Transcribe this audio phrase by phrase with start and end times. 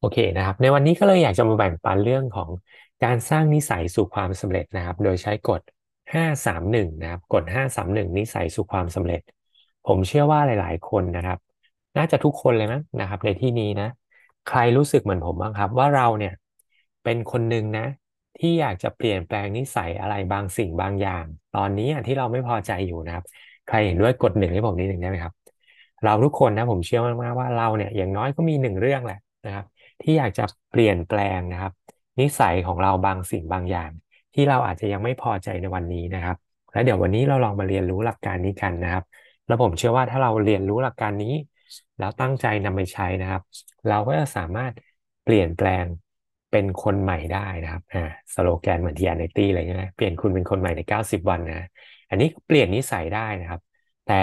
[0.00, 2.50] โอเคนะครับ ในวันนี้ก็เลยอยากจะมาแบ่งปันเรื่องของ
[3.04, 5.60] การสร้างนิสัยสู่ความสำเร็จนะครับ โดยใช้กฎ
[6.12, 9.20] 531 นะครับ กฎ 531 นิสัยสู่ความสำเร็จ
[9.86, 11.38] ผมเชื่อว่าหลาย ๆ คนนะครับ
[11.96, 13.88] น่าจะทุกคนเลยมั้งนะครับ ในที่นี้นะ
[14.48, 16.34] ใครรู้สึกเหมือนผมบ้างครับ ว่าเราเนี่ย
[17.04, 17.86] เป็นคนหนึ่งนะ
[18.38, 21.24] ที่อยากจะเปลี่ยนแปลงนิสัยอะไรบางสิ่งบางอย่าง
[21.56, 23.24] ตอนนี้ที่เราไม่พอใจอยู่นะครับ
[23.68, 25.34] ใครเห็นด้วยกฎหนึ่งให้ผมนิดหนึ่งได้ไหมครับ
[26.04, 29.64] เราทุกคนนะผมเชื่อมากๆว่าเราเนี่ยอย่างน้อยก็มีหนึ่งเรื่องแหละนะครับ
[30.00, 31.72] ที่อยากจะเปลี่ยนแปลงนะครับ
[32.20, 33.90] นิสัยของเราบางสิ่งบางอย่าง
[34.34, 36.36] ที่เราอาจจะยังไม่พอใจในวันนี้นะครับ
[36.72, 39.04] แล้วเดี๋ยววันนี้เราลองมาเรียนรู้หลักการนี้กันนะครับ
[39.46, 41.34] แล้วผมเชื่อว่าถ้าเราเรียนรู้หลักการนี้
[41.98, 43.42] แล้วตั้งใจนำไปใช้นะครับ
[43.88, 44.72] เราก็จะสามารถ
[45.24, 45.84] เปลี่ยนแปลง
[46.50, 48.00] เป็นคนใหม่ได้นะครับอ่า
[48.34, 51.66] สโลแกนเหมือนทีอาร์เนตี้อะไรเงี้ยเปลี่ยนคุณเป็นคนใหม่ใน 90 วันนะ
[52.10, 53.60] อันนี้เปลี่ยนนิสัยได้นะครับ
[54.06, 54.20] แต่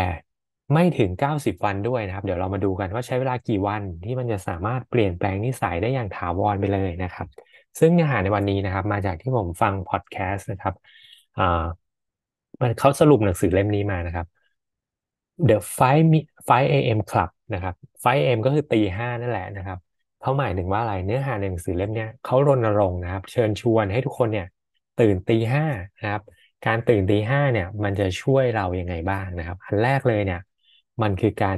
[0.74, 7.28] ไม่ถึง 90 วันด้วยนะครับ เดี๋ยวเรามาดูกันว่าใช้เวลากี่วันที่มันจะสามารถเปลี่ยนแปลงนิสัยได้อย่างถาวรไปเลยนะครับ
[7.80, 10.74] ซึ่งเนื้อหาในวันนี้นะครับ มาจากที่ผมฟังพอดแคสต์นะครับ
[11.38, 11.44] อ่า
[12.62, 14.28] มันเขาสรุปหนังสือเล่มนี้มานะครับ
[15.50, 15.98] The 5
[16.50, 17.00] 5 a.m.
[17.10, 18.40] Club นะครับ5 a.m.
[18.46, 19.78] ก็คือตีห้านั่นแหละนะครับ
[20.22, 24.48] เขาหมายถึงว่าอะไรเนื้อหาในหนังสือเล่มนี้เขารณรงค์นะครับ เชิญชวนให้ทุกคนเนี่ย
[24.98, 25.66] ตื่นตีห้า
[26.02, 26.22] นะครับ
[26.66, 30.40] การตื่นตีห้าเนี่ย มันจะช่วยเรายังไงบ้างนะครับ อันแรกเลยเนี่ย
[31.02, 31.58] มันคือการ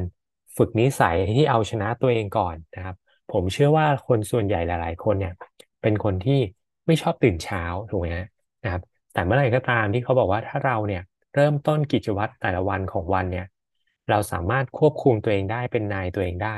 [0.57, 2.95] ฝึกนิสัยที่เอาชนะตัวเองก่อนนะครับ
[3.31, 5.33] ผมเชื่อว่าคนส่วนใหญ่หลาย ๆ คนเนี่ย
[5.81, 6.39] เป็นคนที่
[6.87, 8.07] ไม่ชอบตื่นเช้าถูกไหม
[8.63, 8.81] นะครับ
[9.13, 11.01] แต่เมื่อไหร่ก็ตามที่เขาบอกว่าถ้าเราเนี่ย
[11.35, 13.45] เริ่มต้นกิจวัตรแต่ละวันของวันเนี่ย
[14.09, 16.57] เราสามารถควบคุมตัวเองได้เป็นนายตัวเองได้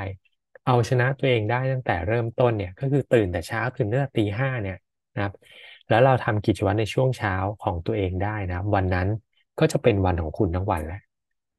[0.66, 4.78] เอาชนะตัวเองได้ตั้งแต่เริ่มต้นเนี่ยก็คือตื่นแต่เช้าตื่นตั้งแต่ตีห้าเนี่ย
[5.14, 5.32] นะครับ
[5.88, 9.08] แล้วเราทำกิจวัตรในช่วงเช้าของตัวเองได้นะวันนั้น
[9.58, 11.00] ก็จะเป็นวันของคุณทั้งวันแล้ว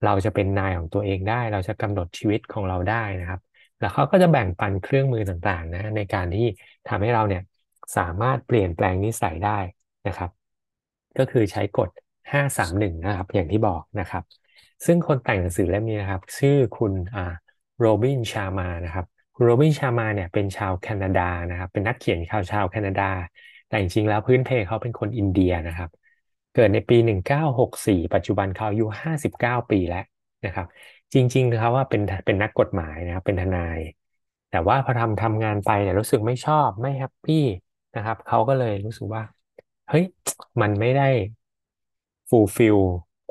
[0.03, 3.39] เราจะเป็นนายของตัวเองได้ เราจะกำหนดชีวิตของเราได้นะครับ
[3.79, 6.45] แล้วเขาก็จะแบ่งปันเครื่องมือต่างๆนะในการที่
[6.87, 7.41] ทำให้เราเนี่ย
[7.97, 9.59] สามารถเปลี่ยนแปลงนิสัยได้
[10.07, 10.29] นะครับ
[11.17, 11.89] ก็คือใช้กฎ
[12.31, 14.23] 531 นะครับ อย่างที่บอกนะครับ
[14.85, 17.33] ซึ่งคนแต่งหนังสือเล่มนี้นะครับ ชื่อคุณอ่า
[17.79, 19.05] โรบินชามานะครับ
[19.35, 23.09] คุณโรบินชาร์มาเนี่ยเป็นชาวแคนาดานะครับ เป็นนักเขียนชาวชาวแคนาดา
[23.67, 25.89] แต่จริงๆแล้วพื้นเพเขาเป็นคนอินเดียนะครับ
[26.53, 26.97] เกิดในปี
[27.55, 28.85] 1964 ปัจจุบันเขาอายุ
[29.19, 30.03] 59 ปีแล้ว
[30.45, 30.67] นะครับ
[31.13, 33.79] จริงๆเขาว่าเป็นเป็นนักกฎหมายนะครับเป็นทนาย
[34.51, 37.43] แต่ว่าพอทำทำงานไปเนี่ยรู้สึกไม่ชอบไม่ happy
[37.95, 39.23] นะครับเขาก็เลยรู้สึกว่า
[39.89, 40.03] เฮ้ย
[40.61, 41.09] มันไม่ได้
[42.29, 42.77] fulfill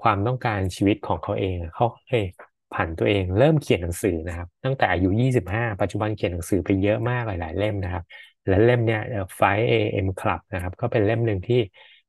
[0.02, 2.24] ความต้องการชีวิตของเขาเองเขาเลย
[2.72, 8.04] ผันตัวเองเริ่มเขียนหนังสือนะครับ ตั้งแต่อายุ 25 ปัจจุบันเขียนหนังสือไปเยอะมากหลาย ๆ เล่มนะครับ
[8.48, 9.00] และเล่มเนี้ย
[9.38, 11.60] 5am Club นะครับ ก็เป็นเล่มหนึ่งที่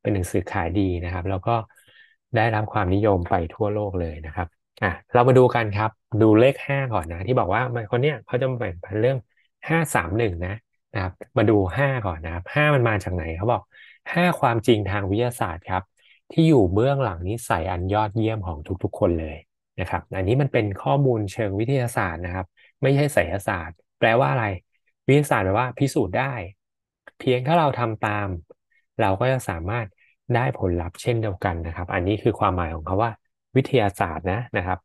[0.03, 1.55] เป็นหนังสือขายดีนะครับ แล้วก็
[2.35, 4.47] ได้รับความนิยมไปทั่วโลกเลยนะครับ
[4.83, 5.89] อะเรามาดูกันครับ
[6.21, 9.17] ดูเลข5ก่อนนะ ที่บอกว่าคนเนี้ยเขาจะมาแบ่งพันเรื่อง
[9.67, 10.55] 531นะ
[10.93, 13.61] นะครับ มาดู5ก่อนนะครับ5มันมาจากไหนเขาบอก
[14.13, 15.83] 5ความจริงทางวิทยาศาสตร์ครับ
[16.31, 19.37] ที่อยู่เบื้องหลังนิสัยอันยอดเยี่ยมของทุกๆ คนเลย
[19.79, 22.45] นะครับ อันนี้มันเป็นข้อมูลเชิงวิทยาศาสตร์นะครับ
[22.81, 24.45] ไม่ใช่ไสยศาสตร์ แปลว่าอะไร
[25.07, 26.33] วิทยาศาสตร์แปลว่าพิสูจน์ได้
[27.19, 28.27] เพียงถ้าเราทำตาม
[29.01, 29.87] เราก็จะสามารถ
[30.33, 33.11] ได้ผลลัพธ์เช่นเดียวกันนะครับ อันนี้คือความหมายของเขาว่า
[33.55, 34.79] วิทยาศาสตร์นะนะครับ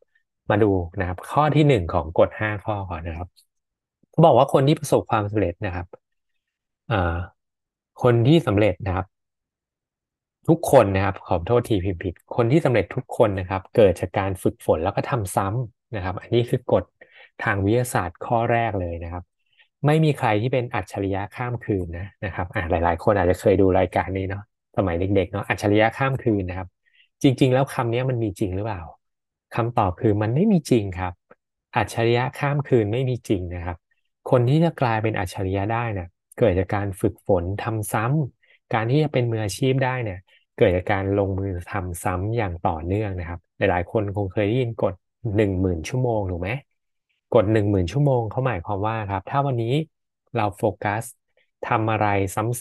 [0.51, 3.29] มาดูนะครับ ข้อที่หนึ่งของกฎห้าข้อก่อนนะครับ
[4.11, 5.87] เขาบอกว่าคนที่ประสบความสำเร็จนะครับ
[8.03, 9.07] คนที่สำเร็จนะครับ
[10.49, 16.85] ทุกคนนะครับ ขอโทษทีพิมพ์ผิด คนที่สำเร็จทุกคนนะครับ เกิดจากการฝึกฝนแล้วก็ทำซ้ำนะครับ อันนี้คือกฎ
[17.45, 19.23] ทางวิทยาศาสตร์ข้อแรกเลยนะครับ
[19.87, 24.43] ไม่มีใครที่เป็นอัจฉริยะข้ามคืนนะนะครับอ่าหลาย ๆ คนอาจจะเคยดูรายการนี้เนาะ
[24.79, 26.69] สมัยเด็กๆเนาะอัจฉริยะข้ามคืนนะครับ
[27.23, 28.83] จริง ๆ แล้วคำนี้มันมีจริงหรือเปล่า
[29.57, 31.13] คำตอบคือมันไม่มีจริงครับ
[31.77, 33.77] อัจฉริยะข้ามคืนไม่มีจริงนะครับ
[34.31, 40.19] คนที่จะกลายเป็นอัจฉริยะได้เนี่ยเกิดจากการฝึกฝนทำซ้ำการที่จะเป็นมืออาชีพได้เนี่ย
[40.59, 44.95] เกิดจากการลงมือทำซ้ำอย่างต่อเนื่องนะครับ หลายๆ คนคงเคยได้ยินกฎ
[45.37, 46.51] หนึ่งหมื่นชั่วโมงถูกไหม
[47.35, 49.75] กฎหนึ่งหมื่นชั่วโมงเขาหมายความว่าครับ ถ้าวันนี้
[50.37, 51.05] เราโฟกัส
[51.69, 52.07] ทำอะไร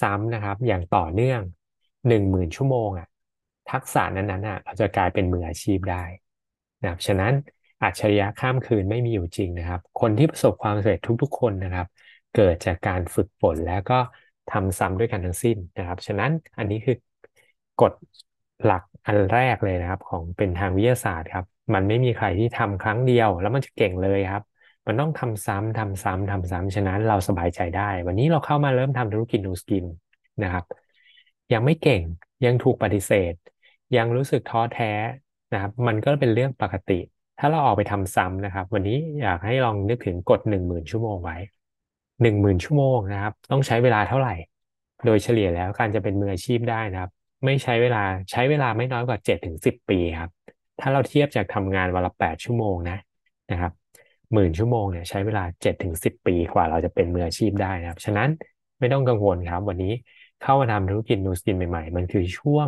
[0.02, 1.42] ซ้ำๆนะครับ อย่างต่อเนื่อง
[2.08, 3.08] หนึ่งหมื่นชั่วโมงอะ
[3.72, 6.04] ทักษะนั้นๆอะเราจะกลายเป็นมืออาชีพได้
[6.82, 7.34] นะครับฉะนั้น
[7.84, 11.88] อัจฉริยะข้ามคืนไม่มีอยู่จริงนะครับ คนที่ประสบความสำเร็จทุกๆ คนนะครับ
[12.34, 14.00] เกิดจากการฝึกฝนแล้วก็
[14.48, 16.96] ทำซ้ำด้วยกันทั้งสิ้นนะครับ ฉะนั้นอันนี้คือ
[17.82, 17.94] กฎ
[18.64, 24.44] หลักอันแรกเลยนะครับ ของเป็นทางวิทยาศาสตร์ครับ มันไม่มีใครที่ทำครั้งเดียว แล้วมันจะเก่งเลยครับ
[24.88, 29.86] มันต้องทำซ้ำทำซ้ำทำซ้ำฉะนั้นเราสบายใจได้ วันนี้เราเข้ามาเริ่มทำธุรกิจนูสกิน
[30.44, 30.64] นะครับ
[31.54, 32.04] ยังไม่เก่ง
[32.46, 33.34] ยังถูกปฏิเสธ
[33.96, 34.92] ยังรู้สึกท้อแท้
[35.52, 36.94] นะครับ มันก็เป็นเรื่องปกติ
[37.40, 41.36] ถ้าเราออกไปทำซ้ำนะครับ วันนี้อยากให้ลองนึกถึงกฎหนึ่งหมื่นชั่วโมงไว้
[42.22, 44.34] หนึ่งหมื่นชั่วโมงนะครับ ต้องใช้เวลาเท่าไหร่
[45.06, 47.12] โดยเฉลี่ยแล้วการจะเป็นมืออาชีพได้นะครับ
[47.46, 50.30] ไม่ใช้เวลาใช้เวลาไม่น้อยกว่าเจ็ดถึงสิบปีครับ
[50.80, 52.98] ถ้าเราเทียบจากทำงานวันละแปดชั่วโมงนะ
[53.52, 53.72] นะครับ
[54.34, 58.30] หมื่นชั่วโมงเนี่ยใช้เวลาเจ็ดถึงสิบปีกว่าเราจะเป็นมืออาชีพได้นะครับ ฉะนั้น
[58.80, 59.94] ไม่ต้องกังวลครับ วันนี้
[60.42, 62.68] เข้ามาทำธุรกิจนูสกินใหม่ ๆ มันคือช่วง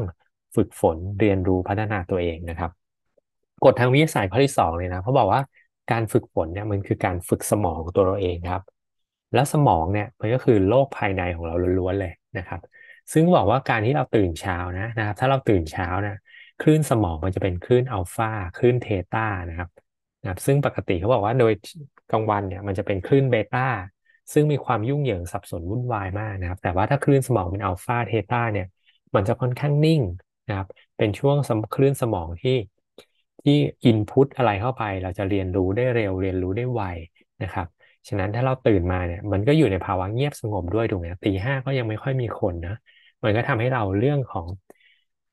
[0.56, 2.72] ฝึกฝนเรียนรู้พัฒนาตัวเองนะครับ
[3.64, 5.42] กฎทางวิทยาศาสตร์ข้อที่สองเลยนะเขาบอกว่า
[5.92, 8.62] การฝึกฝนเนี่ยมันคือการฝึกสมองตัวเราเองครับ
[9.34, 12.62] แล้วสมองเนี่ยมันก็คือโลกภายในของเราล้วนๆเลยนะครับ
[13.14, 16.16] ซึ่งบอกว่าการที่เราตื่นเช้านะนะครับ ถ้าเราตื่นเช้านะ
[16.62, 19.70] คลื่นสมองมันจะเป็นคลื่นอัลฟาคลื่นเทต้านะครับ
[20.22, 21.54] นะครับ ซึ่งปกติเขาบอกว่าโดย
[22.12, 23.66] กลางวันเนี่ยมันจะเป็นคลื่นเบต้า
[24.34, 28.66] ซึ่งมีความยุ่งเหยิงสับสนวุ่นวายมากนะครับ แต่ว่าถ้าคลื่นสมองเป็นอัลฟาเทตาเนี่ย
[29.16, 30.02] มันจะค่อนข้างนิ่ง
[30.48, 30.68] นะครับ
[30.98, 31.36] เป็นช่วง
[31.74, 32.58] คลื่นสมองที่
[33.44, 33.54] ที่
[33.86, 36.82] อินพุตอะไรเข้าไป เราจะเรียนรู้ได้เร็วเรียนรู้ได้ไว
[37.42, 37.68] นะครับ
[38.08, 42.76] ฉะนั้นถ้าเราตื่นมาเนี่ยมันก็อยู่ในภาวะเงียบสงบด้วยถูกไหมตีห้าก็ยังไม่ค่อยมีคนนะ
[43.24, 44.48] มันก็ทำให้เราเรื่องของ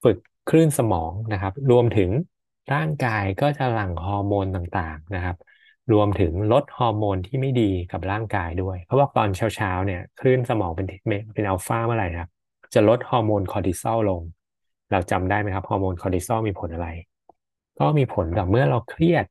[0.02, 0.16] ฝึก
[0.46, 2.10] คลื่นสมองนะครับ รวมถึง
[2.72, 5.36] ร่างกายก็จะหลั่งฮอร์โมนต่างๆนะครับ
[5.92, 10.86] รวมถึงลดฮอร์โมนที่ไม่ดีกับร่างกายด้วยเขาบอกตอนเช้าๆเนี่ยคลื่นสมองเป็น
[11.34, 12.30] เป็นอัลฟาเมื่อไหร่ครับ
[12.74, 14.22] จะลดฮอร์โมนคอร์ติซอลลง
[14.90, 16.88] เราจำได้ไหมครับฮอร์โมนคอร์ติซอลมีผลอะไร
[17.78, 19.26] ก็มีผลต่อเมื่อเราเครียด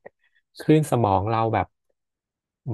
[0.62, 1.66] คลื่นสมองเราแบบ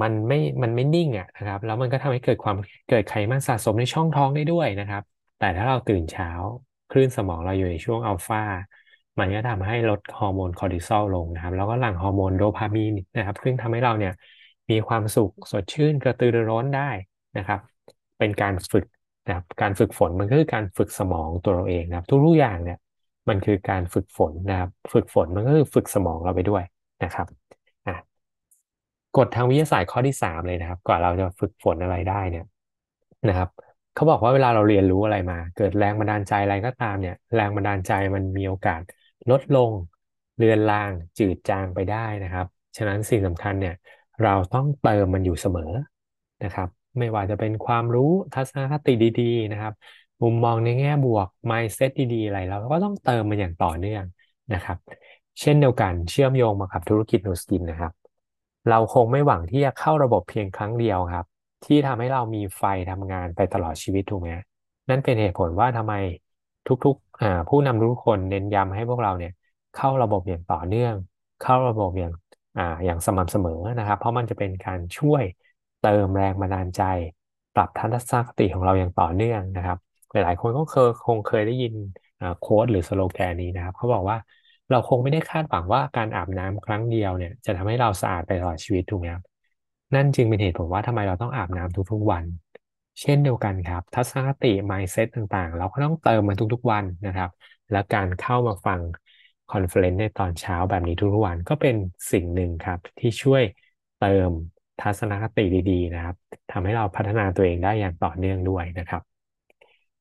[0.00, 2.56] มันไม่มันไม่นิ่งอะนะครับ แล้วมันก็ทำให้เกิดความ
[2.88, 5.02] เกิดไขมันสะสมในช่องท้องได้ด้วยนะครับ
[5.38, 6.30] แต่ถ้าเราตื่นเช้า
[6.90, 8.42] คลื่นสมองเราอยู่ในช่วงอัลฟา
[9.18, 14.12] มันก็ทำให้ลดฮอร์โมนคอร์ติซอลลงนะครับ แล้วก็หลั่งฮอร์โมนโดพามีนนะครับ ซึ่งทำให้เราเนี่ย
[14.70, 16.90] มีความสุขสดชื่นกระตือรือร้นได้
[17.36, 17.60] นะครับ
[18.18, 18.84] เป็นการฝึก
[19.26, 22.78] นะครับการฝึกฝนมันก็คือการฝึกสมองตัวเราเองนะครับ ทุกๆอย่างเนี่ย
[23.28, 26.62] มันคือการฝึกฝนนะครับ ฝึกฝนมันก็คือฝึกสมองเราไปด้วย
[27.02, 27.26] นะครับ
[29.16, 32.44] กฎทางวิทยาศาสตร์ข้อที่สามเลยนะครับก่อนเราจะฝึกฝนอะไรได้เนี่ย
[33.28, 33.48] นะครับ
[33.94, 38.80] เขาบอกว่าเวลาเราเรียนรู้อะไรมา เกิดแรงบันดาลใจอะไรก็ตามเนี่ย แรงบันดาลใจมันมีโอกาส
[39.30, 39.70] ลดลง
[40.36, 42.46] เลือนลางจืดจางไปได้นะครับ
[42.76, 43.74] ฉะนั้นสิ่งสำคัญเนี่ย
[44.22, 45.70] เราต้องเติมมันอยู่เสมอ
[46.44, 49.74] นะครับ ไม่ว่าจะเป็นความรู้ทัศนคติดี ๆ นะครับ
[50.22, 54.04] มุมมองในแง่บวก mindset ดีๆ อะไรเราก็ต้องเติมมันอย่างต่อเนื่อง
[54.54, 54.78] นะครับ
[55.40, 57.92] เช่นเดียวกันเชื่อมโยงมากับธุรกิจโนสกินนะครับ
[58.70, 61.26] เราคงไม่หวังที่จะเข้าระบบเพียงครั้งเดียวครับ
[61.64, 64.28] ที่ทำให้เรามีไฟทำงานไปตลอดชีวิตถูกไหม
[64.88, 65.94] นั่นเป็นเหตุผลว่าทำไม
[66.66, 69.32] ทุกๆผู้นำทุกคนเน้นย้ำให้พวกเราเนี่ย
[69.72, 70.94] เข้าระบบอย่างต่อเนื่อง
[71.38, 72.12] เข้าระบบอย่าง
[72.56, 75.24] อ่าอย่างสม่ำเสมอนะครับ เพราะมันจะเป็นการช่วย
[75.78, 76.82] เติมแรงบันดาลใจ
[77.54, 79.78] ปรับทัศนคติของเราอย่างต่อเนื่องนะครับ
[80.12, 81.72] หลายๆคนก็เคยคงเคยได้ยิน
[82.38, 84.16] โค้ดหรือสโลแกนนี้นะครับเขาบอกว่า
[84.70, 89.22] เราคงไม่ได้คาดหวังว่าการอาบน้ำครั้งเดียวเนี่ยจะทำให้เราสะอาดไปตลอดชีวิตถูกไหมครับ
[89.94, 92.24] นั่นจึงเป็นเหตุผลว่าทำไมเราต้องอาบน้ำทุกๆวัน
[93.00, 97.30] เช่นเดียวกันครับ ทัศนคติ mindset ต่างๆ เราก็ต้องเติมมันทุกๆวันนะครับ
[97.70, 98.80] และการเข้ามาฟัง
[99.48, 101.76] conference ในตอนเช้าแบบนี้ทุกๆวันก็เป็น
[102.12, 103.42] สิ่งหนึ่งครับ ที่ช่วย
[103.96, 104.30] เติม
[104.80, 106.16] ทัศนคติดีๆ นะครับ
[106.50, 109.02] ทำให้เราพัฒนาตัวเองได้อย่างต่อเนื่องด้วยนะครับ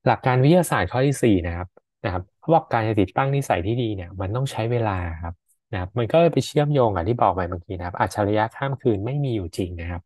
[0.05, 1.67] หลักการวิทยาศาสตร์ข้อที่4นะครับ
[2.05, 5.33] นะครับเขาบอกการจะติดตั้งนิสัยที่ดีเนี่ยมันต้องใช้เวลาครับ
[5.71, 10.01] นะครับ มันก็ไปเชื่อมโยงกับที่บอกไปเมื่อกี้นะครับอัจฉริยะข้ามคืนไม่มีอยู่จริงนะครับ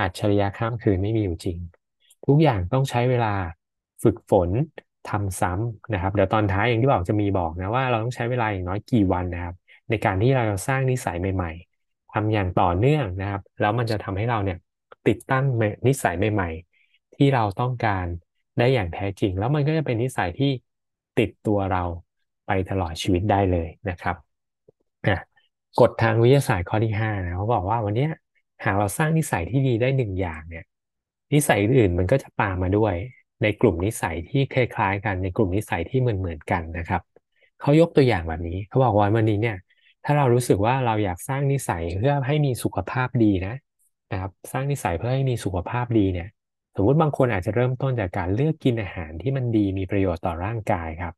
[0.00, 1.58] อัจฉริยะข้ามคืนไม่มีอยู่จริง
[2.28, 3.34] ทุกอย่างต้องใช้เวลา
[4.02, 4.50] ฝึกฝน
[5.10, 9.54] ทำซ้ำนะครับ เดี๋ยวตอนท้ายอย่างที่บอกจะมีบอกนะว่าเราต้องใช้เวลาอย่างน้อยกี่วันนะครับ
[9.90, 11.50] ในการที่เราจะสร้างนิสัยใหม่
[11.82, 14.58] ๆทำอย่างต่อเนื่องนะครับ แล้วมันจะทำให้เราเนี่ย
[15.06, 15.44] ติดตั้ง
[15.86, 16.50] นิสัยใหม่
[16.84, 18.06] ๆ ที่เราต้องการ
[18.58, 20.50] ได้อย่างแท้จริง แล้วมันก็จะเป็นนิสัยที่
[21.18, 21.82] ติดตัวเรา
[22.46, 24.16] ไปตลอดชีวิตได้เลยนะครับ
[25.80, 28.06] กฎทางวิทยาศาสตร์ข้อที่ห้านะเขาบอกว่าวันนี้
[28.64, 30.64] หากเราสร้างนิสัยที่ดีได้หนึ่งอย่างเนี่ย
[31.34, 32.94] นิสัยอื่นมันก็จะตามมาด้วย
[33.42, 37.02] ในกลุ่มนิสัยที่คล้ายๆ กันในกลุ่มนิสัยที่เหมือนๆกันนะครับ
[37.60, 39.56] เขายกตัวอย่างแบบนี้เขาบอกว่าวันนี้เนี่ย
[40.04, 43.54] ถ้าเรารู้สึกว่าเราอยากสร้างนิสัยเพื่อให้มีสุขภาพดีนะ
[44.12, 46.28] นะครับ สร้างนิสัยเพื่อให้มีสุขภาพดีเนี่ย
[46.76, 51.14] สมมติบางคนอาจจะเริ่มต้นจากการเลือกกินอาหารที่มันดีมีประโยชน์ต่อร่างกายครับ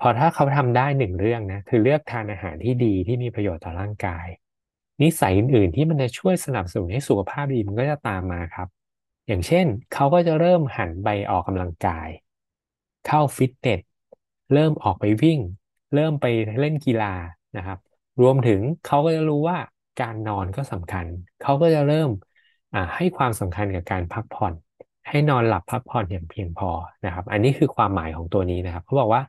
[0.00, 4.26] พอถ้าเขาทำได้หนึ่งเรื่องนะคือเลือกทานอาหารที่ดีที่มีประโยชน์ต่อร่างกาย
[5.02, 8.68] นิสัยอื่นๆที่มันจะช่วยสนับสนุนให้สุขภาพดีมันก็จะตามมาครับ
[9.26, 12.08] อย่างเช่น เขาก็จะเริ่มหันไปออกกำลังกาย
[13.06, 13.80] เข้าฟิตเนส
[14.52, 15.38] เริ่มออกไปวิ่ง
[15.94, 16.26] เริ่มไป
[16.60, 17.14] เล่นกีฬา
[17.56, 17.78] นะครับ
[18.20, 19.58] รวมถึงเขาก็จะรู้ว่า
[20.00, 21.06] การนอนก็สำคัญ
[21.42, 22.10] เขาก็จะเริ่ม
[22.96, 24.54] ให้ความสำคัญกับการพักผ่อน
[25.08, 26.70] ให้นอนหลับพักผ่อนอย่างเพียงพอ
[27.04, 29.22] นะครับ อันนี้คือความหมายของตัวนี้นะครับเขาบอกว่า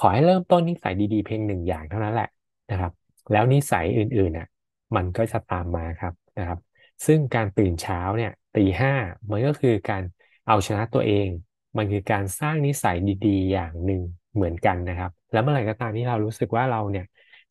[0.00, 2.28] ขอให้เริ่มต้นนิสัยดีๆเพียงหนึ่งอย่างเท่านั้นแหละ
[2.70, 2.92] นะครับ
[3.32, 4.48] แล้วนิสัยอื่นๆน่ะ
[4.96, 6.58] มันก็จะตามมาครับนะครับ
[7.06, 8.92] ซึ่งการตื่นเช้าเนี่ย ตีห้า
[9.30, 10.02] มันก็คือการ
[10.48, 11.28] เอาชนะตัวเอง
[11.76, 12.96] มันคือการสร้างนิสัย
[13.26, 14.02] ดีๆ อย่างหนึ่ง
[14.34, 17.06] เหมือนกันนะครับ แล้วเมื่อไหร่ก็ตามที่เรารู้สึกว่าเราเนี่ย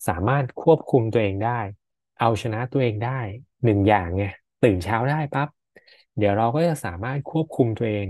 [0.08, 1.60] สามารถควบคุมตัวเองได้
[2.20, 3.20] เอาชนะตัวเองได้
[3.64, 4.24] หนึ่งอย่างไง
[4.64, 5.48] ตื่นเช้าได้ปั๊บ
[6.18, 8.08] เดี๋ยวเราก็จะสามารถควบคุมตัวเอง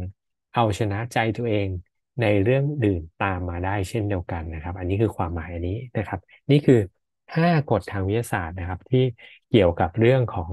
[0.55, 1.67] เอาชนะใจตัวเอง
[2.21, 6.19] ในเรื่องอื่นตามมาได้เช่นเดียวกันนะครับ อันนี้คือความหมายอันนี้นะครับ
[6.51, 6.79] นี่คือ
[7.35, 9.03] ห้ากฎทางวิทยาศาสตร์นะครับที่
[9.49, 10.49] เกี่ยวกับเรื่องของ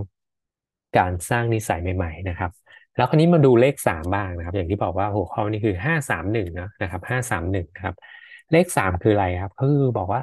[0.98, 2.50] การสร้างนิสัยใหม่ ๆ นะครับ
[2.96, 6.48] แล้วคราวนี้มาดูเลขสามบ้างนะครับ อย่างที่บอกว่าหัวข้อนี้คือห้าสามหนึ่ง
[6.82, 7.94] นะครับห้าสามหนึ่งครับ
[8.52, 10.22] เลขสามคืออะไรครับก็คือบอกว่า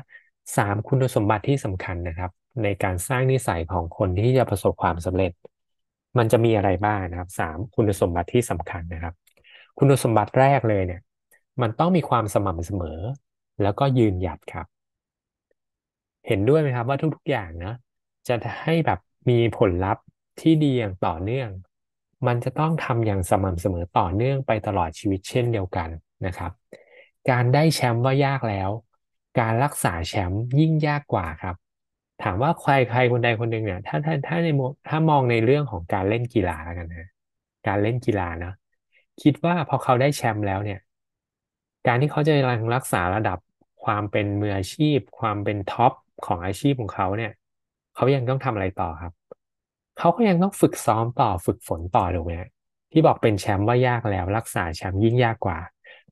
[0.57, 2.31] สามคุณสมบัติที่สำคัญนะครับ
[2.63, 5.31] ในการสร้างนิสัยของคนที่จะประสบความสำเร็จ
[6.17, 9.13] มันจะมีอะไรบ้างนะครับสามคุณสมบัติที่สำคัญนะครับ
[9.77, 11.01] คุณสมบัติแรกเลยเนี่ย
[11.61, 12.99] มันต้องมีความสม่ำเสมอ
[13.61, 14.65] แล้วก็ยืนหยัดครับ
[16.27, 17.73] เห็นด้วยไหมครับว่าทุกๆอย่างนะ
[18.27, 18.99] จะให้แบบ
[19.29, 20.03] มีผลลัพธ์
[20.41, 21.49] ที่ดีอย่างต่อเนื่อง
[22.27, 25.89] มันจะต้องทำอย่างสม่ำเสมอต่อเนื่องไปตลอดชีวิตเช่นเดียวกัน
[26.25, 26.51] นะครับ
[27.29, 28.69] การได้แชมป์ว่ายากแล้ว
[29.39, 31.55] การรักษาแชมป์ยิ่งยากกว่าครับ
[32.23, 34.47] ถามว่าใครใครคนใดคนหนึ่งเนี่ยถ้าถ้าถ้าใน
[34.89, 37.09] ถ้ามองในเรื่องของการเล่นกีฬาแล้วกันนะ
[37.67, 38.53] การเล่นกีฬานะ
[39.21, 40.79] คิดว่าพอเขาได้แชมป์แล้วเนี่ย
[41.87, 43.39] การที่เขาจะยังรักษาระดับ
[43.83, 45.93] ความเป็นมืออาชีพ ความเป็น top
[46.25, 47.31] ของอาชีพของเขาเนี่ย
[47.95, 49.13] เขายังต้องทำอะไรต่อครับ
[50.01, 52.33] เขาก็ยังต้องฝึกซ้อมต่อฝึกฝนต่อถูกไหม
[52.91, 55.57] ที่บอกเป็นแชมป์ว่ายากแล้ว รักษาแชมป์ยิ่งยากกว่า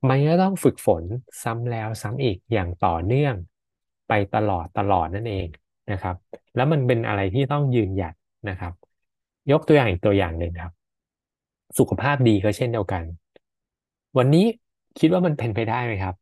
[0.08, 1.02] มันก็ต้องฝึกฝน
[1.42, 3.34] ซ้ำแล้วซ้ำอีกอย่างต่อเนื่อง
[4.08, 5.46] ไปตลอดตลอดนั่นเอง
[5.92, 6.16] นะครับ
[6.56, 8.14] แล้วมันเป็นอะไรที่ต้องยืนหยัด
[8.48, 8.72] นะครับ
[9.52, 10.72] ยกตัวอย่างอีกตัวอย่างหนึ่งครับ
[11.78, 13.04] สุขภาพดีก็เช่นเดียวกัน
[14.18, 14.46] วันนี้
[14.98, 16.14] คิดว่ามันเป็นไปได้ไหมครับ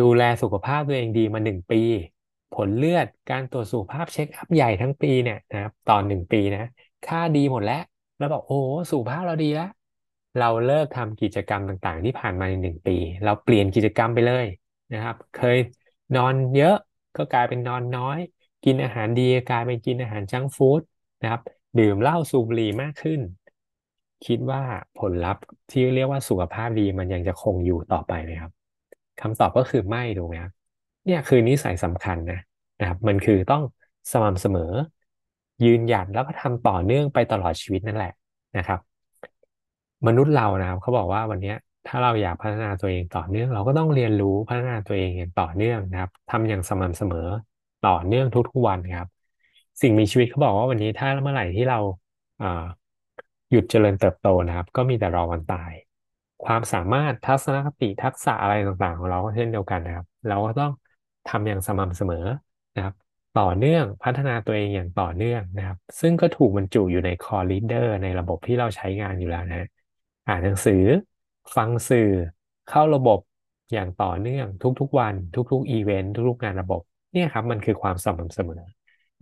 [0.00, 1.82] ดูแลสุขภาพตัวเองดีมาหนึ่งปี
[2.54, 6.70] ผลเลือดการตรวจสุขภาพเช็คอัพใหญ่ทั้งปีเนี่ยนะครับตอนหนึ่งปีนะ
[7.04, 7.76] ค่าดีหมดแล้ว
[8.16, 8.54] แล้วบอกโอ้
[8.90, 9.64] สุขภาพเราดีแล้ว
[10.36, 12.92] เราเลิกทำกิจกรรมต่างๆ ที่ผ่านมาในหนึ่งปี
[13.24, 14.44] เราเปลี่ยนกิจกรรมไปเลย
[14.92, 15.56] นะครับ เคย
[16.14, 16.74] นอนเยอะ
[17.16, 18.18] ก็กลายเป็นนอนน้อย
[18.64, 20.80] กินอาหารดีกลายเป็นกินอาหารจังฟู้ด
[21.20, 21.40] นะครับ
[21.76, 23.20] ดื่มเหล้าสูบบุหรี่มากขึ้น
[24.24, 24.62] คิดว่า
[24.96, 28.52] ผลลัพธ์ที่เรียกว่าสุขภาพดีมันยังจะคงอยู่ต่อไปไหมครับ
[29.20, 30.52] คำตอบก็คือไม่ถูกไหมครับ
[31.04, 32.38] เนี่ยคือนิสัยสำคัญนะ
[32.78, 33.62] นะครับ มันคือต้อง
[34.12, 34.62] สม่ำเสมอ
[35.64, 38.12] ยืนหยัดแล้วก็ทำต่อเนื่องไปตลอดชีวิตนั่นแหละ
[38.56, 38.80] นะครับ
[40.06, 41.52] มนุษย์เรานะครับเขาบอกว่าวันนี้
[41.86, 47.28] ถ้าเราอยากพัฒนาตัวเองต่อเนื่อง เราก็ต้องเรียนรู้พัฒนาตัวเองอย่างต่อเนื่องนะครับทำอย่างสม่ำเสมอ
[47.86, 49.08] ต่อเนื่องทุกๆวันครับ
[49.82, 51.78] สิ่งมีชีวิตเขาบอกว่าวันนี้ถ้าเมื่อไหร่ที่เรา
[53.50, 55.72] หยุดเจริญเติบโตนะครับ ก็มีแต่รอวันตาย
[56.44, 60.70] ความสามารถทัศนคติทักษะอะไรต่างๆ ของเราก็เช่นเดียวกันนะครับ เราก็ต้อง
[61.26, 62.16] ทำอย่างสม่ำเสมอ
[62.74, 62.94] นะครับ
[63.38, 69.68] ต่อเนื่องพัฒนาตัวเองอย่างต่อเนื่องนะครับ ซึ่งก็ถูกบรรจุอยู่ใน Core Leader ในระบบที่เราใช้งานอยู่แล้วนะ
[70.28, 70.82] อ่านหนังสือ
[71.56, 72.08] ฟังสื่อ
[72.70, 73.18] เข้าระบบ
[73.72, 74.46] อย่างต่อเนื่อง
[74.80, 76.80] ทุกๆวัน ทุกๆอีเวนต์ทุกๆงานระบบ
[77.12, 78.62] เนี่ยครับมันคือความสม่ำเสมอ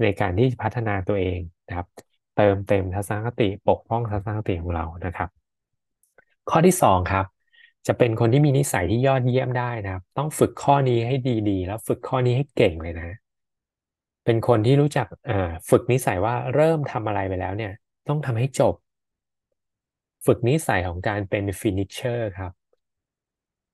[0.02, 1.86] ในการที่พัฒนาตัวเองนะครับ
[2.36, 5.28] เติมเต็มทัศนคติปกป้องทัศนคติของเรานะครับ
[6.50, 7.26] ข้อที่สองครับ
[7.86, 11.14] จะเป็นคนที่มีนิสัยที่ยอดเยี่ยมได้นะครับ ต้องฝึกข้อนี้ให้
[11.50, 13.18] ดีๆ แล้วฝึกข้อนี้ให้เก่งเลยนะ
[14.24, 15.06] เป็นคนที่รู้จัก
[15.70, 17.72] ฝึกนิสัยว่าเริ่มทำอะไรไปแล้วเนี่ย
[18.08, 18.74] ต้องทำให้จบ
[20.26, 22.52] ฝึกนิสัยของการเป็นฟินิชเชอร์ครับ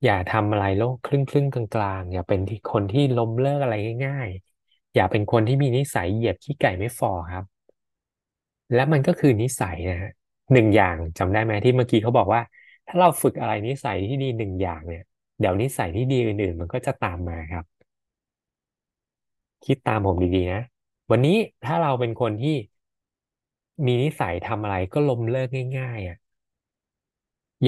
[0.04, 3.74] อย่าทำอะไรโลกครึ่งครึ่งกลางๆ อย่าเป็นที่คนที่ล้มเลิกอะไร
[4.06, 4.28] ง่าย
[4.62, 7.44] ๆ อย่าเป็นคนที่มีนิสัยเหยียบขี้ไก่ไม่ฟอครับ
[8.74, 10.10] และมันก็คือนิสัยนะฮะ
[10.52, 12.40] หนึ่งอย่างจำได้ไหมที่เมื่อกี้เขาบอกว่า
[12.86, 15.02] ถ้าเราฝึกอะไรนิสัยที่ดีหนึ่งอย่างเนี่ย
[15.38, 17.64] เดี๋ยวนิสัยที่ดีอื่นๆ มันก็จะตามมาครับ
[19.64, 20.60] คิดตามผมดีๆนะ
[21.10, 22.56] วันนี้ถ้าเราเป็นคนที่
[23.86, 25.48] มีนิสัยทำอะไรก็ล้มเลิก
[25.78, 26.16] ง่าย ๆอะ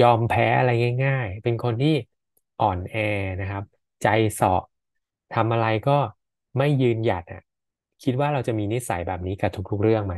[0.01, 0.69] ยอมแพ้อะไร
[1.03, 1.89] ง่าย ๆ เป็นคนที่
[2.61, 2.95] อ่อนแอ
[3.41, 3.63] นะครับ
[4.01, 4.61] ใจเสาะ
[5.31, 5.97] ทำอะไรก็
[6.57, 7.41] ไม่ยืนหยัดอะ
[8.03, 10.15] คิดว่าเราจะมีนิสัยแบบนี้กับทุก ๆ เรื่องไหม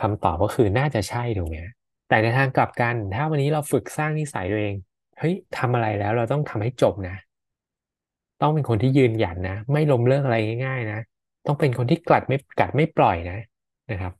[0.00, 1.58] คำตอบก็คือน่าจะใช่ถูกไหม
[2.08, 4.74] แต่ในทางกลับกัน ถ้าวันนี้เราฝึกสร้างนิสัยตัวเอง
[5.18, 7.16] เฮ้ยทำอะไรแล้วเราต้องทำให้จบนะ
[8.40, 10.98] ต้องเป็นคนที่ยืนหยัดนะ ไม่ล้มเลิกอะไรง่ายๆนะ
[11.46, 13.38] ต้องเป็นคนที่กลัดไม่กัดไม่ปล่อยนะ
[13.90, 14.12] นะครับ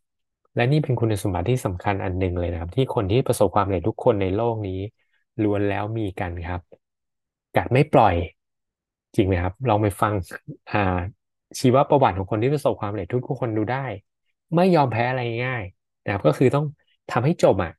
[0.54, 4.80] และนี่เป็นคุณสมบัติที่สำคัญอันหนึ่งเลยนะครับ ที่คนที่ประสบความสำเร็จทุกคนในโลกนี้
[5.42, 6.60] ล้วนแล้วมีกันครับ
[7.56, 8.14] กัดไม่ปล่อย
[9.16, 10.12] จริงไหมครับ ลองไปฟัง
[10.72, 10.98] อ่า
[11.60, 13.84] ชีวประวัติของคนที่ประสบความสำเร็จทุกคนดูได้
[14.56, 15.62] ไม่ยอมแพ้อะไรง่าย
[16.04, 16.64] นะครับ ก็คือต้อง
[17.12, 17.72] ทำให้จบอะ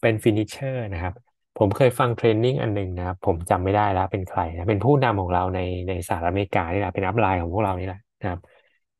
[0.00, 1.14] เป็น finisher นะครับ
[1.60, 8.40] ผมเคยฟัง training อันหนึ่งนะครับผมจำไม่ได้แล้วเป็นใครนะเป็นผู้นำของเราในในสหรัฐอเมริกานี่แหละเป็น upline ของพวกเรานี่แหละนะครับ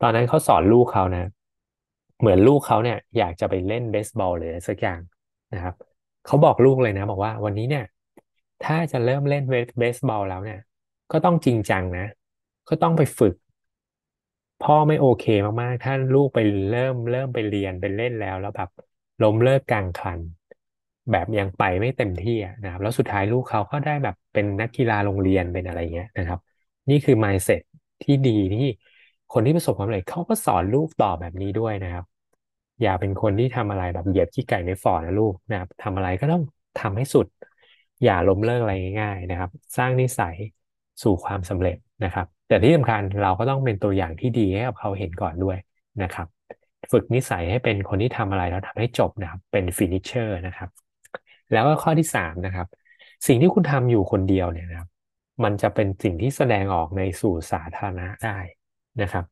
[0.01, 1.31] ตอนนั้นเขาสอนลูกเขานะ
[2.21, 5.01] เหมือนลูกเขาเนี่ย อยากจะไปเล่นเบสบอลหรือสักอย่าง
[5.55, 5.75] นะครับ
[6.27, 7.85] เขาบอกลูกเลยนะ บอกว่าวันนี้เนี่ย
[8.65, 9.45] ถ้าจะเริ่มเล่น
[9.79, 10.59] เบสบอลแล้วเนี่ย
[11.13, 12.07] ก็ต้องจริงจังนะ
[12.69, 13.35] ก็ต้องไปฝึก
[14.65, 15.25] พ่อไม่โอเค
[15.63, 16.39] มากๆ ถ้าลูกไป
[16.71, 18.69] เริ่มเริ่มไปเรียนไปเล่นแล้วแล้วแบบ
[19.23, 20.21] ล้มเลิกกลางคัน
[21.13, 26.41] แบบยังไปไม่เต็มที่นะครับแล้วสุดท้ายลูกเขาก็ได้แบบเป็นนักกีฬาโรงเรียนเป็นอะไรเงี้ยนะครับ
[26.91, 27.61] นี่คือ mindset
[28.03, 28.67] ที่ดีที่
[29.33, 32.05] คนที่ประสบความสำเร็จเขาก็สอนลูกต่อแบบนี้ด้วยนะครับ
[32.83, 36.43] อย่าเป็นคนที่ทำอะไรแบบเหยียบขี้ไก่ไม่ฝ่อนะลูกนะครับทำอะไรก็ต้อง
[36.81, 37.27] ทำให้สุด
[38.05, 40.37] อย่าล้มเลิกอะไรง่าย ๆนะครับ สร้างนิสัย
[41.03, 45.57] สู่ความสำเร็จนะครับ แต่ที่สำคัญเราก็ต้องเป็นตัวอย่างที่ดีให้กับเขาเห็นก่อนด้วย
[46.03, 46.27] นะครับ
[46.93, 50.69] ฝึกนิสัยให้เป็นคนที่ทำอะไรแล้วทำให้จบนะครับ เป็น finisher นะครับ
[51.53, 52.67] แล้วก็ข้อที่สามนะครับ
[53.27, 54.89] สิ่งที่คุณทำอยู่คนเดียวเนี่ยนะครับ
[55.45, 58.39] มันจะเป็นสิ่งที่แสดงออกในสู่สาธารณะได้
[59.03, 59.25] นะครับ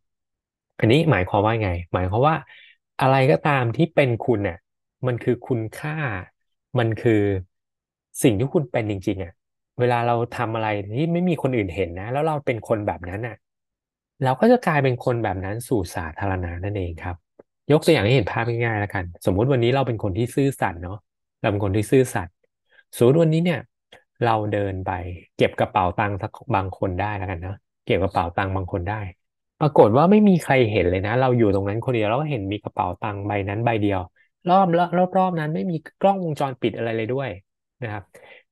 [0.79, 2.37] อันนี้หมายความว่าไง หมายความว่า
[3.01, 4.59] อะไรก็ตามที่เป็นคุณเนี่ย
[5.07, 5.97] มันคือคุณค่า
[6.79, 7.23] มันคือ
[8.23, 9.33] สิ่งที่คุณเป็นจริงๆอะ
[9.81, 13.37] เวลาเราทำอะไรที่ไม่มีคนอื่นเห็นนะ แล้วเราเป็นคนแบบนั้นอะ
[14.25, 17.17] เราก็จะกลายเป็นคนแบบนั้นสู่สาธารณะนั่นเองครับ
[17.73, 20.99] ยกตัวอย่างให้เห็นภาพง่ายๆแล้วกัน สมมุติวันนี้เราเป็นคนที่ซื่อสัตย์เนาะ
[21.41, 22.35] เราเป็นคนที่ซื่อสัตย์
[22.97, 23.61] สมมติวันนี้เนี่ย
[24.25, 24.91] เราเดินไป
[25.37, 29.01] เก็บกระเป๋าตังค์สักบางคนได้แล้วกันเนาะเก็บกระเป๋าตังค์บางคนได้
[29.61, 34.01] ปรากฏว่าไม่มีใครเห็นเลยนะ เราอยู่ตรงนั้นคนเดียวเราก็เห็นมีกระเป๋าตังค์ใบนั้นใบเดียว
[34.51, 37.31] รอบรอบรอบนั้นไม่มีกล้องวงจรปิดอะไรเลยด้วย
[37.83, 38.03] นะครับ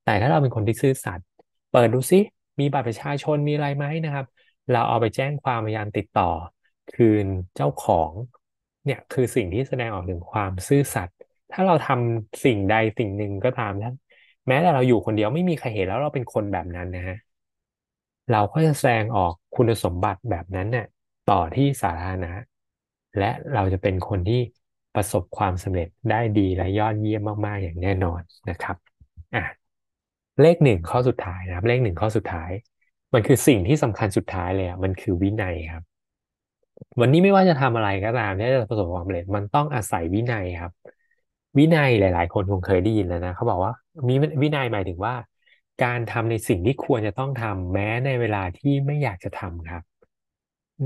[0.04, 1.26] แต่ถ้าเราเป็นคนที่ซื่อสัตย์
[1.72, 2.20] เปิดดูซิ
[2.60, 4.26] มีบัตรประชาชนมีอะไรไหมนะครับ
[4.72, 6.30] เราเอาไปแจ้งความพยายามติดต่อ
[6.94, 7.26] คืน
[7.56, 8.12] เจ้าของ
[8.84, 11.15] เนี่ยคือสิ่งที่แสดงออกถึงความซื่อสัตย์
[11.50, 13.90] ถ้าเราทำสิ่งใดสิ่งหนึ่งก็ตามท่า
[14.48, 17.14] แม้แต่เราอยู่คนเดียวไม่มีใครเห็นแล้วเราเป็นคนแบบนั้นนะฮะ
[18.30, 20.86] เราก็จะแสดงออกคุณสมบัติแบบนั้นเนี่ย
[21.30, 22.32] ต่อที่สาธารณะ
[23.18, 24.40] และเราจะเป็นคนที่
[24.94, 28.76] ประสบความสำเร็จได้ดีและยอดเยี่ยมมากๆอย่างแน่นอนนะครับ
[29.34, 29.44] อะ
[30.42, 32.50] เลขหนึ่งข้อสุดท้ายนะครับ เลขหนึ่งข้อสุดท้าย
[33.14, 35.82] มันคือสิ่งที่สำคัญสุดท้ายเลยอะมันคือวินัยครับ
[37.00, 40.72] วันนี้ไม่ว่าจะทำอะไรก็ตามที่จะประสบความสำเร็จมันต้องอาศัยวินัยครับ
[41.58, 43.72] วินัยหลาย ๆ คนคงเคยได้ยินแล้วนะเขาบอกว่า
[44.08, 45.14] มีวินัยหมายถึงว่า
[45.84, 49.82] การทำในสิ่งที่ควรจะต้องทำแม้ในเวลาที่ไม่อยากจะทำครับ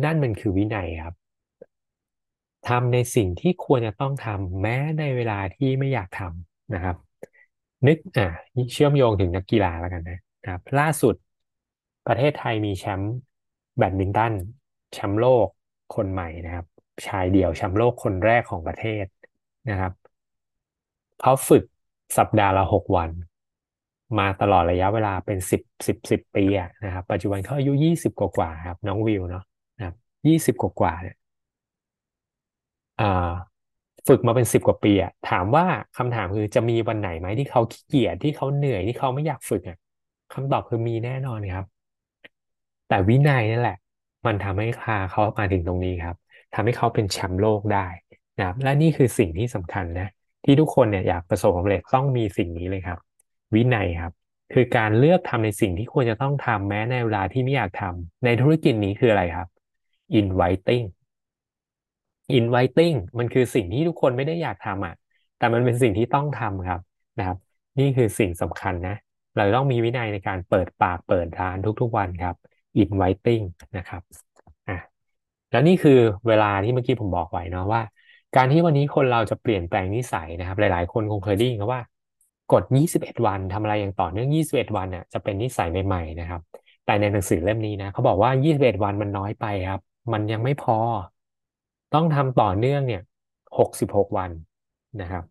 [0.04, 1.14] นั่นมันคือวินัยครับ
[2.68, 6.96] ทำในสิ่งที่ควรจะต้องทำแม้ในเวลาที่ไม่อยากทำนะครับ
[7.86, 8.26] นึกอ่า
[8.72, 11.14] เชื่อมโยงถึงนักกีฬาแล้วกันนะครับ ล่าสุด
[12.06, 13.14] ประเทศไทยมีแชมป์
[13.78, 14.34] แบดมินตัน
[14.92, 15.46] แชมป์โลก
[15.94, 16.66] คนใหม่นะครับ
[17.06, 19.04] ชายเดี่ยวแชมป์โลกคนแรกของประเทศ
[19.70, 19.92] นะครับ
[21.20, 21.62] เขาฝึก
[22.18, 23.10] สัปดาห์ละหกวัน
[24.18, 26.44] มาตลอดระยะเวลาเป็นสิบสิบสิบปี
[26.84, 29.44] นะครับ ปัจจุบันเขาอายุยี่สิบกว่าครับ น้องวิวเนาะ
[29.76, 29.94] นะครับ
[30.28, 31.16] ยี่สิบกว่าเนี่ย
[34.08, 35.64] ฝึกมาเป็นสิบกว่าปีอะถามว่า
[35.96, 39.76] คำถามคือจะมีวันไหนไหมที่เขาขี้เกียจที่เขาเหนื่อยที่เขาไม่อยากฝึกอะ
[40.32, 41.66] คำตอบคือมีแน่นอนครับ
[42.88, 43.76] แต่วินัยนั่นแหละ
[44.26, 46.16] มันทำให้คาเขามาถึงตรงนี้ครับ
[46.54, 47.86] ทำให้เขาเป็นแชมป์โลกได้
[48.38, 50.08] นะครับและนี่คือสิ่งที่สำคัญนะ
[50.44, 52.98] ที่ทุกคนเนี่ยอยากประสบความสำเร็จต้องมีสิ่งนี้เลยครับ
[53.54, 54.12] วินัยครับ
[54.52, 59.48] คือการเลือกทำในสิ่งที่ควรจะต้องทำแม้ในเวลาที่ไม่อยากทำในธุรกิจนี้คืออะไรครับ
[60.20, 60.84] inviting
[62.38, 64.94] inviting มันคือสิ่งที่ทุกคนไม่ได้อยากทำอะ
[65.38, 66.80] แต่มันเป็นสิ่งที่ต้องทำครับ
[67.18, 67.38] นะครับ
[67.78, 68.96] นี่คือสิ่งสำคัญนะ
[69.36, 72.34] เราต้องมีวินัยในการเปิดปากเปิดร้านทุกๆวันครับ
[72.82, 73.44] inviting
[73.76, 74.02] นะครับ
[74.68, 74.78] อะ
[75.50, 75.98] แล้วนี่คือ
[76.28, 77.82] เวลาที่เมื่อกี้ผมบอกไว้เนาะว่า
[78.36, 81.80] การที่วันนี้คนเราจะเปลี่ยนแปลงนิสัยนะครับ หลาย ๆ คนคงเคยได้ยินว่า
[82.52, 86.40] กด 21 วันทำอะไรอย่างต่อเนื่อง 21 วันเนี่ยจะเป็นนิสัยใหม่ ๆ นะครับ
[86.84, 89.80] แต่ในหนังสือเล่มนี้นะเขาบอกว่า 21 วันมันน้อยไปครับ
[90.12, 90.78] มันยังไม่พอ
[91.94, 93.02] ต้องทำต่อเนื่องเนี่ย
[93.58, 94.30] หกสิบหกวัน
[95.00, 95.24] นะครับ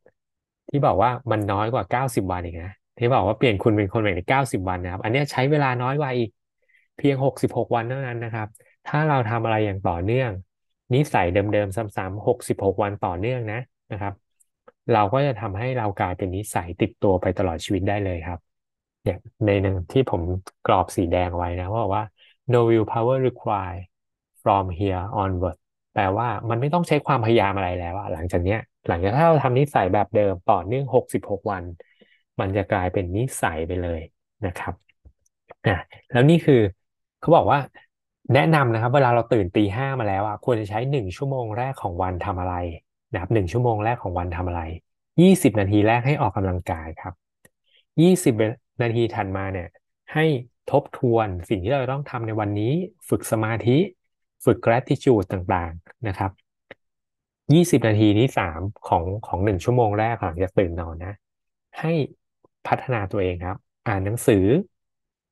[0.70, 6.30] ที่บอกว่ามันน้อยกว่าเก้าสิบวันอีกนะที่บอกว่าเปลี่ยนคุณเป็นคนใหม่ในเก้าสิบวันนะครับ อันนี้ใช้เวลาน้อยกว่าอีก
[6.98, 8.48] เพียงหกสิบหกวันเท่านั้นนะครับ
[8.88, 10.32] ถ้าเราทำอะไรอย่างต่อเนื่อง
[10.96, 13.60] นิสัยเดิมๆซ้ำๆหกสิบหกวันต่อเนื่องนะ
[13.92, 14.14] นะครับ
[14.94, 18.40] เราก็จะทำให้เรากลายเป็นนิสัยติดตัวไปตลอดชีวิตได้เลยครับ
[19.04, 20.22] เนี่ยในหนึ่งที่ผม
[20.68, 22.04] กรอบสีแดงไว้นะว่าว่า
[22.54, 23.84] no willpower required
[24.44, 25.58] from here onward
[25.94, 31.64] แปลว่ามันไม่ต้องใช้ความพยายามอะไรแล้วอะหลังจากเนี้ย หลังจากถ้าเราทำนิสัยแบบเดิมต่อเนื่องหกสิบหกวัน
[32.40, 34.02] มันจะกลายเป็นนิสัยไปเลย
[34.46, 34.74] นะครับ
[35.66, 35.76] อะ
[36.12, 36.62] แล้วนี่คือ
[37.20, 37.60] เขาบอกว่า
[38.34, 42.56] แนะนำนะครับ เวลาเราตื่นตีห้ามาแล้วอะควรจะใช้หนึ่งชั่วโมงแรกของวันทำอะไร
[43.14, 44.62] นะครับหนึ่งชั่วโมงแรกของวันทำอะไร
[45.22, 47.14] ยี่สิบนาทีแรกให้ออกกำลังกายครับ
[48.02, 48.34] ยี่สิบ
[48.82, 49.68] นาทีถัดมาเนี่ย
[50.14, 50.26] ให้
[50.72, 52.74] ทบทวนสิ่งที่เราต้องทำในวันนี้
[53.10, 53.78] ฝึกสมาธิ
[54.46, 56.32] ฝึก gratitude ต่างๆนะครับ
[57.80, 61.14] 20นาทีที่สามของของหนึ่งชั่วโมงแรกหลังจากตื่นนอนนะ
[61.80, 61.92] ให้
[62.68, 64.46] พัฒนาตัวเองครับ อ่านหนังสือ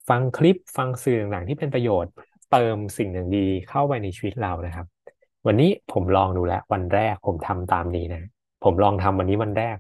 [0.10, 2.14] ฟังคลิปฟังสื่อต่างๆที่เป็นประโยชน์
[2.52, 4.86] เติมสิ่งหนึ่งดีเข้าไปในชีวิตเรานะครับ
[5.46, 8.30] วันนี้ผมลองดูแล้ววันแรกผมทำตามนี้นะ
[8.64, 9.78] ผมลองทำวันนี้วันแรก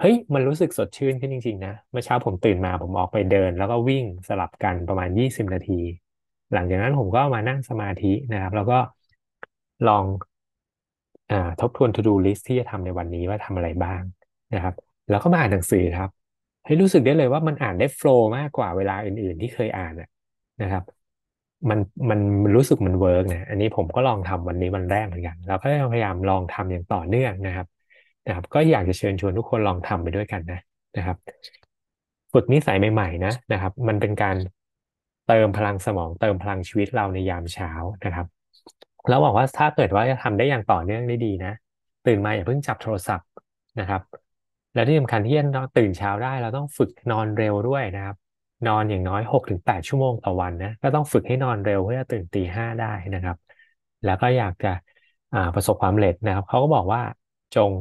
[0.00, 5.80] เฮ้ย มันรู้สึกสดชื่นขึ้นจริงๆนะ เมื่อเช้าผมตื่นมาผมออกไปเดิน แล้วก็วิ่งสลับกันประมาณยี่สิบนาที
[6.52, 8.78] หลังจากนั้นผมก็มานั่งสมาธินะครับ แล้วก็
[9.88, 10.04] ลอง
[11.30, 14.02] อทบทวน to do list ที่จะทำในวันนี้ว่าทำอะไรบ้าง
[14.54, 14.74] นะครับ
[15.10, 16.10] แล้วก็มาอ่านหนังสือครับ
[16.66, 19.94] ให้รู้สึกได้เลยว่ามันอ่านได้ flow มากกว่าเวลาอื่นๆที่เคยอ่าน
[20.62, 20.84] นะครับ
[21.70, 21.78] มัน
[22.10, 22.20] มัน
[22.56, 27.66] รู้สึกมัน work นะอันนี้ผมก็ลองทำวันนี้วันแรกเหมือนกันเราก็พยายามลองทำอย่างต่อเนื่องนะครับ
[28.26, 30.60] นะครับ ก็อยากจะเชิญชวนทุกคนลองทำไปด้วยกันนะ
[30.96, 31.16] นะครับ
[32.32, 34.36] ฝึกนิสัยใหม่ๆนะนะครับ มันเป็นการ
[35.28, 37.70] เติมพลังสมอง เติมพลังชีวิตเราในยามเช้า
[38.04, 38.26] นะครับ
[39.08, 41.52] แล้วบอกว่าถ้าเกิดว่าจะทำได้อย่างต่อเนื่องได้ดีนะ
[42.06, 43.28] ตื่นมาอย่าเพิ่งจับโทรศัพท์
[43.80, 44.02] นะครับ
[44.74, 45.44] และที่สำคัญที่จะ
[45.78, 48.16] ตื่นเช้าได้เราต้องฝึกนอนเร็วด้วยนะครับ
[48.66, 53.36] นอนอย่างน้อยหกถึงแปดชั่วโมงต่อวันนะก็ต้องฝึกให้นอนเร็วเพื่อตื่นตีห้าได้นะครับ
[54.04, 54.72] แล้วก็อยากจะ
[55.54, 57.02] ประสบความสำเร็จนะครับเขาก็บอกว่า
[57.56, 57.72] จง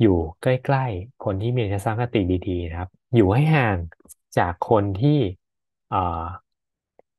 [0.00, 3.78] อยู่ใกล้ๆ คนที่มีทัศนคติดีๆนะครับ อยู่ให้ห่าง
[4.38, 5.18] จากคนที่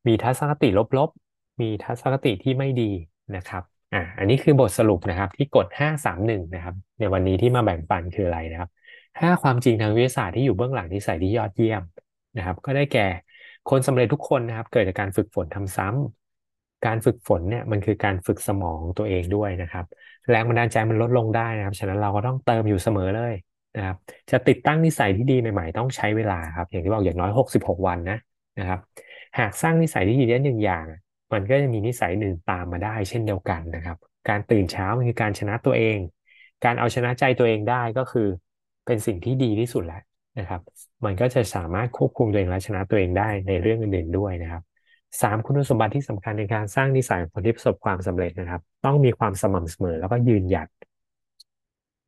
[0.08, 2.92] มีทัศนคติลบๆ มีทัศนคติที่ไม่ดี
[3.36, 8.70] นะครับอ่าอันนี้คือบทสรุปนะครับที่กดห้าสามหนึ่งนะครับ ในวันนี้ที่มาแบ่งปันคืออะไรนะครับ
[9.22, 11.84] ห้าความจริงทางวิทยาศาสตร์ที่อยู่เบื้องหลังนิสัยที่ยอดเยี่ยม
[12.36, 13.08] นะครับ ก็ได้แก่
[13.70, 19.86] คนสำเร็จทุกคนนะครับ เกิดจากการฝึกฝนทำซ้ำการฝึกฝนเนี่ยมันคือการฝึกสมองตัวเองด้วยนะครับ
[20.30, 23.34] แรงบันดาลใจมันลดลงได้นะครับ ฉะนั้นเราก็ต้องเติมอยู่เสมอเลย
[23.76, 23.96] นะครับ
[24.32, 28.18] จะติดตั้งนิสัยที่ดีใหม่ ๆ ต้องใช้เวลาครับ อย่างที่บอกอย่างน้อย 66 วันนะ
[28.60, 28.80] นะครับ
[29.40, 30.86] หากสร้างนิสัยที่ดีได้หนึ่งอย่าง
[31.34, 33.98] มันก็จะมีนิสัยหนึ่งตามมาได้ เช่นเดียวกันนะครับ
[34.30, 35.98] การตื่นเช้ามันคือการชนะตัวเอง
[36.66, 38.28] การเอาชนะใจตัวเองได้ก็คือ
[38.86, 40.02] เป็นสิ่งที่ดีที่สุดแล้ว
[40.40, 40.62] นะครับ
[41.06, 44.64] มันก็จะสามารถควบคุมตัวเองและชนะตัวเองได้ในเรื่องอื่นๆด้วยนะครับ
[45.22, 50.68] สามคุณสมบัติที่สำคัญในการสร้างนิสัยคนที่ประสบความสำเร็จนะครับ ต้องมีความสม่ำเสมอแล้วก็ยืนหยัด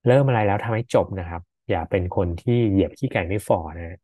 [0.07, 3.97] เริ่มอะไรแล้วทำให้จบนะครับ อย่าเป็นคนที่เหยียบขี้ไก่ไม่ฝ่อนะ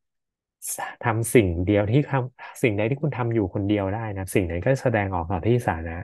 [1.06, 5.98] ทำสิ่งเดียวที่ทำสิ่งใดที่คุณทำอยู่คนเดียวได้นะสิ่งนั้นก็แสดงออกต่อที่สาธารณะ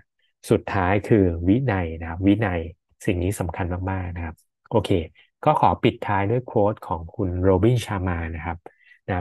[0.51, 2.59] สุดท้ายคือวินัยนะครับ วินัย
[3.05, 4.35] สิ่งนี้สำคัญมากๆนะครับ
[4.69, 4.89] โอเค
[5.45, 8.57] ก็ขอปิดท้ายด้วยโค้ดของคุณโรบินชามานะครับ
[9.07, 9.15] นะ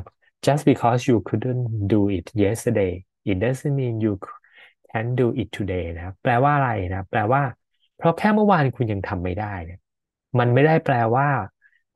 [0.47, 2.93] just because you couldn't do it yesterday
[3.31, 4.13] it doesn't mean you
[4.91, 7.43] can do it today นะแปลว่าอะไรนะแปลว่า
[7.97, 9.79] เพราะแค่เมื่อวานคุณยังทำไม่ได้เนี่ย
[10.39, 11.29] มันไม่ได้แปลว่า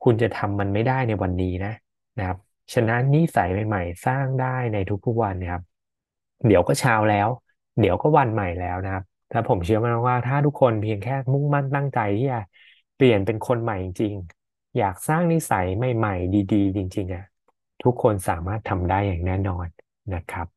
[0.03, 1.73] คุณจะทำมันไม่ได้ในวันนี้นะ
[2.17, 2.37] นะครับ
[2.73, 5.63] ฉะนั้นนิสัยใหม่ ๆ สร้างได้ในทุกๆวันนะครับ
[6.47, 7.27] เดี๋ยวก็เช้าแล้ว
[7.79, 12.39] เดี๋ยวก็วันใหม่แล้วนะครับถ้าผมเชื่อมั่นว่าถ้าทุกคนเพียงแค่มุ่งมั่นตั้งใจที่จะ
[12.97, 17.23] เปลี่ยนเป็นคนใหม่จริงๆอยากสร้างนิสัยใหม่ ๆ ดี ๆ จริง ๆอะ
[17.81, 19.67] ทุกคนสามารถทำได้อย่างแน่นอน
[20.13, 20.47] นะครับ